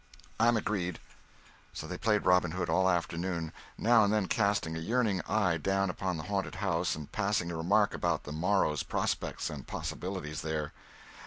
"I'm 0.39 0.57
agreed." 0.57 0.97
So 1.73 1.85
they 1.85 1.95
played 1.95 2.25
Robin 2.25 2.53
Hood 2.53 2.71
all 2.71 2.85
the 2.85 2.91
afternoon, 2.91 3.53
now 3.77 4.03
and 4.03 4.11
then 4.11 4.25
casting 4.27 4.75
a 4.75 4.79
yearning 4.79 5.21
eye 5.29 5.57
down 5.57 5.91
upon 5.91 6.17
the 6.17 6.23
haunted 6.23 6.55
house 6.55 6.95
and 6.95 7.11
passing 7.11 7.51
a 7.51 7.55
remark 7.55 7.93
about 7.93 8.23
the 8.23 8.31
morrow's 8.31 8.81
prospects 8.81 9.51
and 9.51 9.67
possibilities 9.67 10.41
there. 10.41 10.73